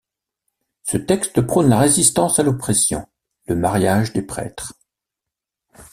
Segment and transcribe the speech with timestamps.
[0.81, 3.05] Ce texte prône la résistance à l'oppression,
[3.45, 4.73] le mariage des prêtres.